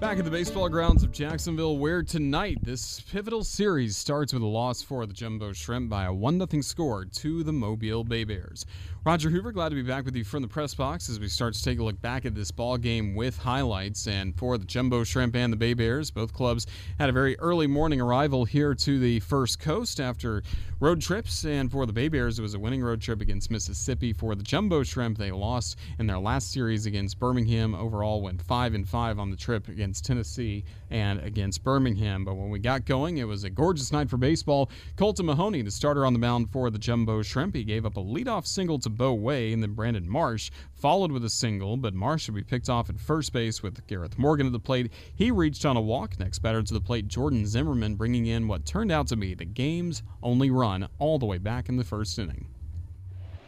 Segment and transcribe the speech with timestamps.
[0.00, 4.46] Back at the baseball grounds of Jacksonville, where tonight this pivotal series starts with a
[4.46, 8.64] loss for the Jumbo Shrimp by a 1 0 score to the Mobile Bay Bears.
[9.04, 11.54] Roger Hoover, glad to be back with you from the press box as we start
[11.54, 14.08] to take a look back at this ball game with highlights.
[14.08, 16.66] And for the Jumbo Shrimp and the Bay Bears, both clubs
[16.98, 20.42] had a very early morning arrival here to the First Coast after
[20.80, 21.44] road trips.
[21.44, 24.12] And for the Bay Bears, it was a winning road trip against Mississippi.
[24.12, 27.76] For the Jumbo Shrimp, they lost in their last series against Birmingham.
[27.76, 32.24] Overall, went five and five on the trip against Tennessee and against Birmingham.
[32.24, 34.70] But when we got going, it was a gorgeous night for baseball.
[34.96, 38.02] Colton Mahoney, the starter on the mound for the Jumbo Shrimp, he gave up a
[38.02, 42.28] leadoff single to Bo Way, and then Brandon Marsh followed with a single, but Marsh
[42.28, 44.92] would be picked off at first base with Gareth Morgan at the plate.
[45.14, 46.18] He reached on a walk.
[46.18, 49.44] Next batter to the plate, Jordan Zimmerman bringing in what turned out to be the
[49.44, 52.46] game's only run all the way back in the first inning.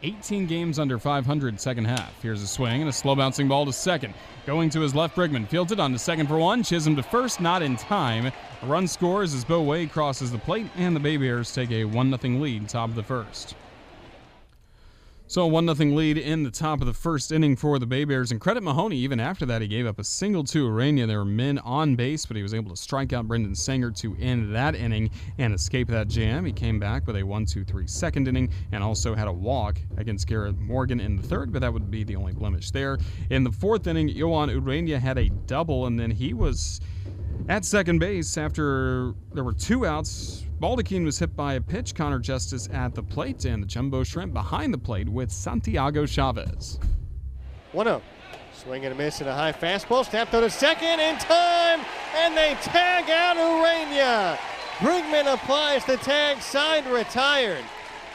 [0.03, 2.13] 18 games under 500 second half.
[2.21, 4.13] Here's a swing and a slow bouncing ball to second.
[4.45, 6.63] Going to his left, Brigman fields it on to second for one.
[6.63, 8.27] Chisholm to first, not in time.
[8.27, 11.85] A run scores as Bo Way crosses the plate, and the Bay Bears take a
[11.85, 13.55] 1 0 lead top of the first.
[15.31, 18.03] So a 1 0 lead in the top of the first inning for the Bay
[18.03, 18.31] Bears.
[18.31, 21.07] And credit Mahoney, even after that, he gave up a single to Urania.
[21.07, 24.13] There were men on base, but he was able to strike out Brendan Sanger to
[24.19, 26.43] end that inning and escape that jam.
[26.43, 29.79] He came back with a 1 2 3 second inning and also had a walk
[29.95, 32.97] against Garrett Morgan in the third, but that would be the only blemish there.
[33.29, 36.81] In the fourth inning, Johan Urania had a double, and then he was
[37.51, 41.95] at second base after there were two outs Baldachin was hit by a pitch.
[41.95, 46.79] Connor Justus at the plate, and the Jumbo Shrimp behind the plate with Santiago Chavez.
[47.71, 48.01] 1 0.
[48.53, 50.07] Swing and a miss and a high fastball.
[50.07, 51.83] Snap to the second in time,
[52.15, 54.37] and they tag out Urania.
[54.77, 57.65] Brigman applies the tag, side retired.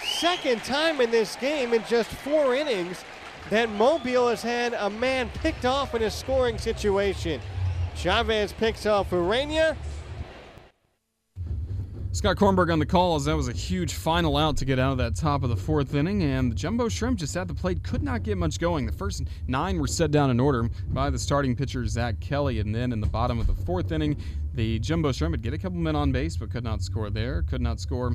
[0.00, 3.05] Second time in this game in just four innings
[3.50, 7.41] that Mobile has had a man picked off in a scoring situation.
[7.97, 9.77] Chavez picks off Urania,
[12.17, 14.93] Scott Kornberg on the call as that was a huge final out to get out
[14.93, 17.83] of that top of the fourth inning, and the Jumbo Shrimp just at the plate
[17.83, 18.87] could not get much going.
[18.87, 22.75] The first nine were set down in order by the starting pitcher Zach Kelly, and
[22.75, 24.17] then in the bottom of the fourth inning,
[24.55, 27.43] the Jumbo Shrimp would get a couple men on base but could not score there,
[27.43, 28.15] could not score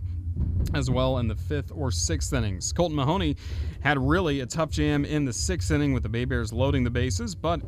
[0.74, 2.74] as well in the fifth or sixth innings.
[2.74, 3.36] Colton Mahoney
[3.82, 6.90] had really a tough jam in the sixth inning with the Bay Bears loading the
[6.90, 7.62] bases, but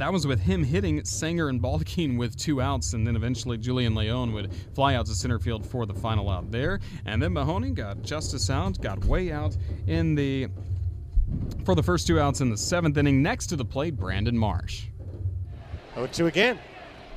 [0.00, 3.94] that was with him hitting Sanger and Baldachin with two outs, and then eventually Julian
[3.94, 6.80] Leon would fly out to center field for the final out there.
[7.04, 9.56] And then Mahoney got Justus out, got Way out
[9.86, 10.48] in the
[11.64, 13.22] for the first two outs in the seventh inning.
[13.22, 14.86] Next to the plate, Brandon Marsh.
[15.96, 16.58] 0-2 again.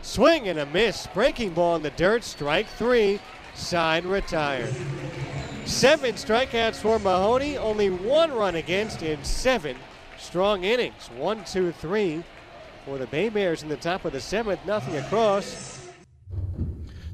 [0.01, 1.07] Swing and a miss.
[1.13, 2.23] Breaking ball in the dirt.
[2.23, 3.19] Strike three.
[3.55, 4.73] Side retired.
[5.66, 7.57] Seven strikeouts for Mahoney.
[7.57, 9.77] Only one run against in seven
[10.17, 11.09] strong innings.
[11.16, 12.23] One, two, three
[12.85, 15.79] for the Bay Bears in the top of the seventh, nothing across.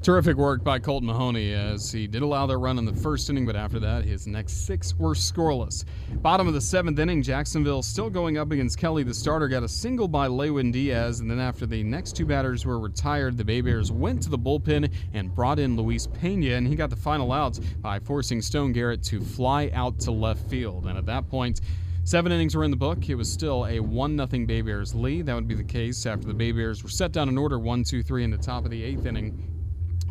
[0.02, 3.44] Terrific work by Colton Mahoney as he did allow their run in the first inning,
[3.44, 5.84] but after that, his next six were scoreless.
[6.22, 9.02] Bottom of the seventh inning, Jacksonville still going up against Kelly.
[9.02, 12.64] The starter got a single by Lewin Diaz, and then after the next two batters
[12.64, 16.66] were retired, the Bay Bears went to the bullpen and brought in Luis Pena, and
[16.66, 20.86] he got the final out by forcing Stone Garrett to fly out to left field.
[20.86, 21.60] And at that point,
[22.04, 23.08] Seven innings were in the book.
[23.08, 25.26] It was still a 1 0 Bay Bears lead.
[25.26, 27.84] That would be the case after the Bay Bears were set down in order 1
[27.84, 29.48] 2 3 in the top of the eighth inning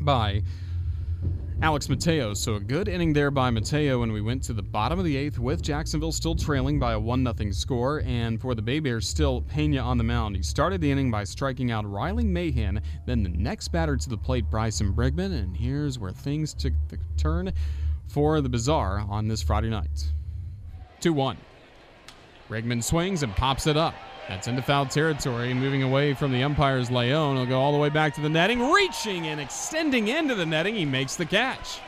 [0.02, 0.42] by
[1.62, 2.34] Alex Mateo.
[2.34, 5.18] So a good inning there by Mateo, and we went to the bottom of the
[5.18, 8.02] eighth with Jacksonville still trailing by a 1 0 score.
[8.06, 10.38] And for the Bay Bears, still Pena on the mound.
[10.38, 12.82] He started the inning by striking out Riley Mahan.
[13.08, 15.34] Then the next batter to the plate, Bryson Brigman.
[15.34, 17.52] And here's where things took the turn
[18.08, 20.14] for the Bizarre on this Friday night
[21.02, 21.36] 2 1.
[22.50, 23.94] Brigman swings and pops it up.
[24.28, 27.36] That's into foul territory, moving away from the umpire's Leon.
[27.36, 30.76] He'll go all the way back to the netting, reaching and extending into the netting.
[30.76, 31.80] He makes the catch.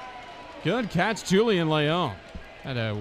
[0.63, 2.15] Good catch, Julian Leon.
[2.63, 2.97] Had to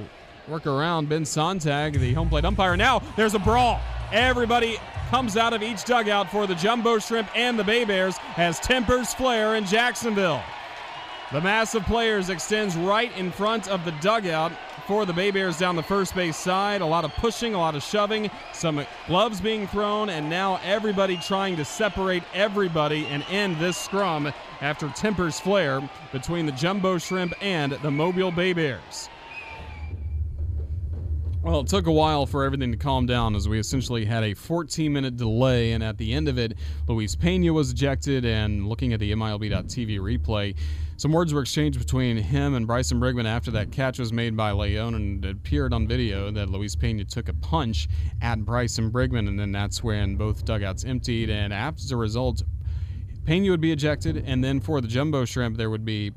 [0.48, 2.76] work around Ben Sontag, the home plate umpire.
[2.76, 3.80] Now there's a brawl.
[4.12, 4.78] Everybody
[5.10, 9.14] comes out of each dugout for the Jumbo Shrimp and the Bay Bears as tempers
[9.14, 10.42] flare in Jacksonville.
[11.32, 14.50] The mass of players extends right in front of the dugout
[14.88, 16.80] for the Bay Bears down the first base side.
[16.80, 21.16] A lot of pushing, a lot of shoving, some gloves being thrown, and now everybody
[21.18, 27.32] trying to separate everybody and end this scrum after tempers flare between the Jumbo Shrimp
[27.40, 29.08] and the Mobile Bay Bears.
[31.42, 34.34] Well, it took a while for everything to calm down as we essentially had a
[34.34, 36.54] 14 minute delay, and at the end of it,
[36.88, 38.24] Luis Pena was ejected.
[38.24, 40.56] And looking at the MILB.TV replay,
[41.00, 44.52] Some words were exchanged between him and Bryson Brigman after that catch was made by
[44.52, 47.88] Leon, and it appeared on video that Luis Pena took a punch
[48.20, 52.42] at Bryson Brigman, and then that's when both dugouts emptied, and as a result,
[53.24, 56.12] Pena would be ejected, and then for the Jumbo Shrimp, there would be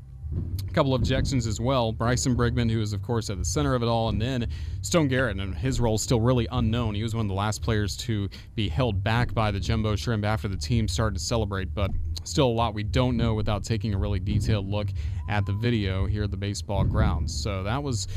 [0.67, 1.93] a couple of ejections as well.
[1.93, 4.49] Bryson Brigman, who is, of course, at the center of it all, and then
[4.81, 6.93] Stone Garrett, and his role is still really unknown.
[6.93, 10.25] He was one of the last players to be held back by the Jumbo Shrimp
[10.25, 11.91] after the team started to celebrate, but
[12.23, 14.87] still a lot we don't know without taking a really detailed look
[15.29, 17.33] at the video here at the baseball grounds.
[17.33, 18.07] So that was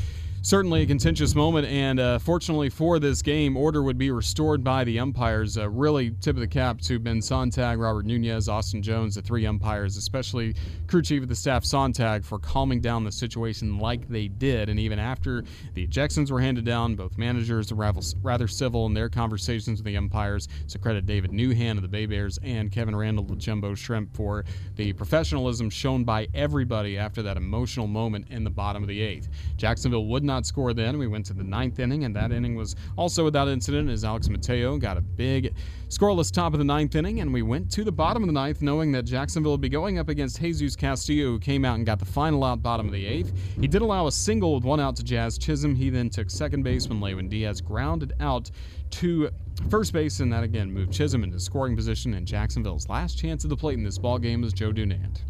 [0.41, 4.83] certainly a contentious moment, and uh, fortunately for this game, order would be restored by
[4.83, 5.57] the umpires.
[5.57, 9.45] Uh, really, tip of the cap to Ben Sontag, Robert Nunez, Austin Jones, the three
[9.45, 10.55] umpires, especially
[10.87, 14.69] crew chief of the staff Sontag, for calming down the situation like they did.
[14.69, 15.43] And even after
[15.73, 19.97] the ejections were handed down, both managers were rather civil in their conversations with the
[19.97, 20.47] umpires.
[20.67, 24.15] So credit David Newhan of the Bay Bears and Kevin Randel of the Jumbo Shrimp
[24.15, 24.45] for
[24.75, 29.29] the professionalism shown by everybody after that emotional moment in the bottom of the eighth.
[29.57, 30.99] Jacksonville would not score then.
[30.99, 34.29] We went to the ninth inning, and that inning was also without incident as Alex
[34.29, 35.55] Mateo got a big
[35.89, 38.61] scoreless top of the ninth inning, and we went to the bottom of the ninth
[38.61, 41.97] knowing that Jacksonville would be going up against Jesus Castillo, who came out and got
[41.97, 43.33] the final out bottom of the eighth.
[43.59, 45.73] He did allow a single with one out to Jazz Chisholm.
[45.73, 48.51] He then took second base when Lewin Diaz grounded out
[48.91, 49.29] to
[49.69, 52.13] first base, and that again moved Chisholm into scoring position.
[52.13, 55.21] And Jacksonville's last chance at the plate in this ball game was Joe Dunand.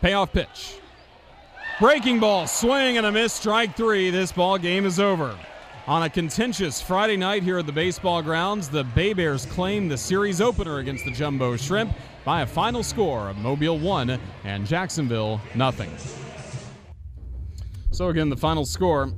[0.00, 0.78] Payoff pitch.
[1.80, 4.08] Breaking ball, swing and a miss, strike three.
[4.08, 5.36] This ball game is over.
[5.88, 9.98] On a contentious Friday night here at the baseball grounds, the Bay Bears claim the
[9.98, 11.92] series opener against the Jumbo Shrimp
[12.24, 15.90] by a final score of Mobile 1 and Jacksonville nothing.
[17.90, 19.12] So again, the final score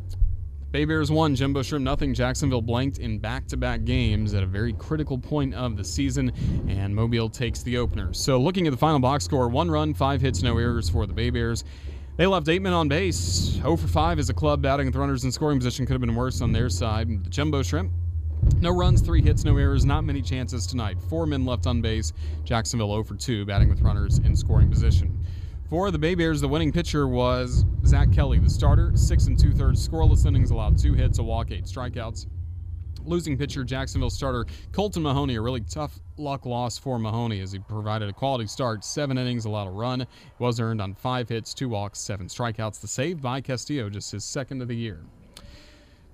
[0.71, 2.15] Bay Bears 1, Jumbo Shrimp nothing.
[2.15, 6.33] Jacksonville blanked in back to back games at a very critical point of the season,
[6.69, 8.15] and Mobile takes the opener.
[8.15, 11.13] So, looking at the final box score one run, five hits, no errors for the
[11.13, 11.63] Bay Bears.
[12.17, 13.15] They left eight men on base.
[13.15, 16.15] 0 for 5 as a club, batting with runners in scoring position could have been
[16.15, 17.25] worse on their side.
[17.25, 17.93] The Jumbo Shrimp,
[18.59, 20.97] no runs, three hits, no errors, not many chances tonight.
[21.11, 22.15] Four men left on base.
[22.43, 25.19] Jacksonville 0 for 2, batting with runners in scoring position.
[25.69, 28.93] For the Bay Bears, the winning pitcher was Zach Kelly, the starter.
[28.95, 32.27] Six and two thirds scoreless innings, allowed two hits, a walk, eight strikeouts.
[33.07, 37.59] Losing pitcher, Jacksonville starter Colton Mahoney, a really tough luck loss for Mahoney as he
[37.61, 38.85] provided a quality start.
[38.85, 40.01] Seven innings, allowed a run.
[40.01, 40.09] It
[40.39, 42.81] was earned on five hits, two walks, seven strikeouts.
[42.81, 45.01] The save by Castillo, just his second of the year.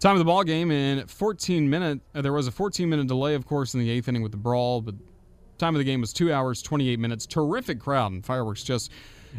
[0.00, 2.00] Time of the ball game in 14 minutes.
[2.14, 4.38] Uh, there was a 14 minute delay, of course, in the eighth inning with the
[4.38, 4.94] brawl, but
[5.58, 7.24] time of the game was two hours 28 minutes.
[7.24, 8.90] Terrific crowd and fireworks just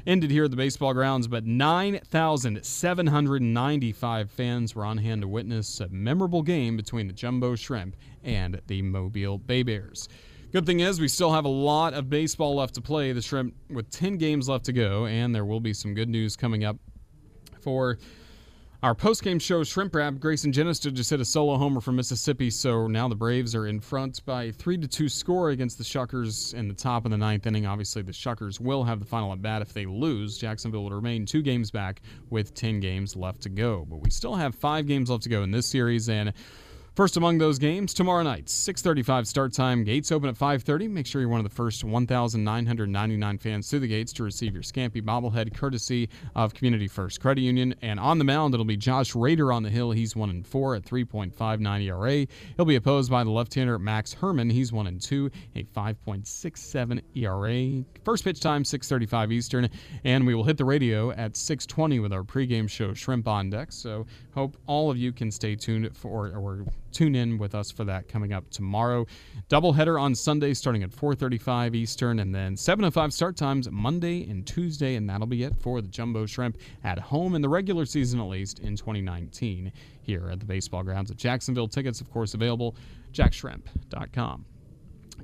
[0.05, 5.87] ended here at the baseball grounds, but 9,795 fans were on hand to witness a
[5.89, 10.09] memorable game between the Jumbo Shrimp and the Mobile Bay Bears.
[10.51, 13.11] Good thing is, we still have a lot of baseball left to play.
[13.11, 16.35] The Shrimp with 10 games left to go, and there will be some good news
[16.35, 16.77] coming up
[17.61, 17.97] for
[18.83, 22.85] our post-game show, Shrimp Wrap, Greyson Jenista just hit a solo homer for Mississippi, so
[22.85, 26.67] now the Braves are in front by three to two score against the Shuckers in
[26.67, 27.65] the top of the ninth inning.
[27.65, 30.37] Obviously, the Shuckers will have the final at bat if they lose.
[30.37, 34.35] Jacksonville will remain two games back with ten games left to go, but we still
[34.35, 36.33] have five games left to go in this series, and
[36.95, 39.83] First among those games tomorrow night, 6:35 start time.
[39.83, 40.87] Gates open at 5:30.
[40.87, 44.61] Make sure you're one of the first 1,999 fans through the gates to receive your
[44.61, 47.73] Scampy bobblehead, courtesy of Community First Credit Union.
[47.81, 49.89] And on the mound, it'll be Josh Rader on the hill.
[49.89, 52.27] He's one and four at 3.59 ERA.
[52.57, 54.51] He'll be opposed by the left-hander Max Herman.
[54.51, 57.83] He's one and two, a 5.67 ERA.
[58.05, 59.67] First pitch time 6:35 Eastern,
[60.03, 63.71] and we will hit the radio at 6:20 with our pregame show Shrimp on Deck.
[63.71, 67.83] So hope all of you can stay tuned for or tune in with us for
[67.85, 69.05] that coming up tomorrow.
[69.49, 74.95] Doubleheader on Sunday starting at 4:35 Eastern, and then 7:05 start times Monday and Tuesday,
[74.95, 78.27] and that'll be it for the Jumbo Shrimp at home in the regular season at
[78.27, 79.71] least in 2019
[80.01, 81.67] here at the baseball grounds at Jacksonville.
[81.67, 82.75] Tickets, of course, available
[83.11, 84.45] jackshrimp.com.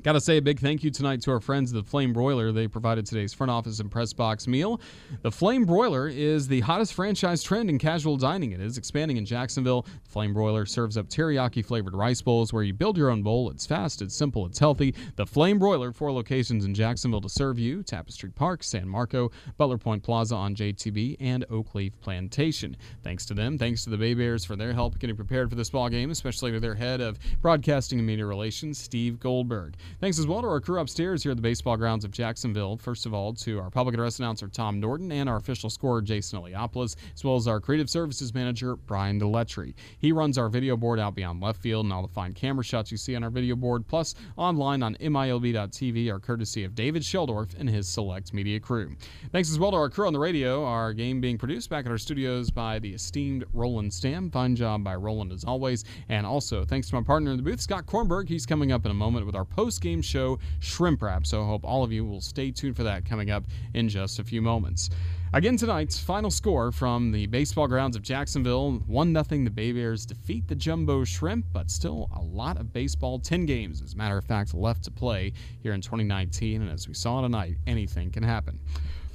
[0.02, 2.54] Got to say a big thank you tonight to our friends at the Flame Broiler.
[2.54, 4.80] They provided today's front office and press box meal.
[5.24, 8.54] The Flame Broiler is the hottest franchise trend in casual dining.
[8.54, 9.82] It is expanding in Jacksonville.
[9.82, 13.50] The Flame Broiler serves up teriyaki flavored rice bowls where you build your own bowl.
[13.50, 14.96] It's fast, it's simple, it's healthy.
[15.18, 19.78] The Flame Broiler, four locations in Jacksonville to serve you Tapestry Park, San Marco, Butler
[19.78, 22.78] Point Plaza on JTB, and Oakleaf Plantation.
[23.04, 25.70] Thanks to them, thanks to the Bay Bears for their help getting prepared for this
[25.70, 29.76] ball game, especially to their head of broadcasting and media relations, Steve Goldberg.
[30.00, 32.78] Thanks as well to our crew upstairs here at the baseball grounds of Jacksonville.
[32.78, 36.40] First of all, to our public address announcer Tom Norton and our official scorer Jason
[36.40, 39.74] Eliopoulos, as well as our creative services manager Brian Deletry.
[40.00, 42.92] He runs our video board out beyond left field and all the fine camera shots
[42.92, 47.58] you see on our video board, plus online on MILB.tv are courtesy of David Sheldorf
[47.60, 48.96] and his select media crew.
[49.32, 50.64] Thanks as well to our crew on the radio.
[50.64, 54.32] Our game being produced back at our studios by the esteemed Roland Stam.
[54.32, 55.86] Fine job by Roland as always.
[56.10, 58.28] And also thanks to my partner in the booth, Scott Kornberg.
[58.28, 61.28] He's coming up in a moment with our post game show, Shrimp Wrap.
[61.28, 64.20] So I hope all of you will stay tuned for that coming up in just
[64.20, 64.90] a few moments.
[65.32, 70.04] Again tonight's final score from the baseball grounds of Jacksonville 1 0 the Bay Bears
[70.04, 74.18] defeat the Jumbo Shrimp, but still a lot of baseball, 10 games as a matter
[74.18, 78.24] of fact left to play here in 2019 and as we saw tonight, anything can
[78.24, 78.60] happen.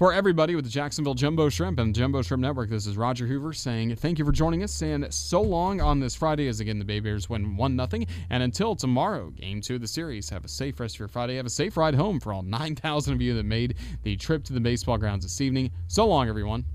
[0.05, 3.55] For everybody with the Jacksonville Jumbo Shrimp and Jumbo Shrimp Network, this is Roger Hoover
[3.55, 6.85] saying thank you for joining us and so long on this Friday as again the
[6.85, 8.05] Bay Bears win 1 0.
[8.29, 11.37] And until tomorrow, game two of the series, have a safe rest of your Friday.
[11.37, 14.53] Have a safe ride home for all 9,000 of you that made the trip to
[14.53, 15.71] the baseball grounds this evening.
[15.89, 16.67] So long, everyone.